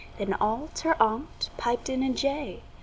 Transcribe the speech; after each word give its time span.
Then 0.17 0.33
all 0.33 0.69
ter 0.73 0.95
onct 0.99 1.51
piped 1.57 1.87
in 1.87 2.01
a 2.01 2.11
jay. 2.11 2.63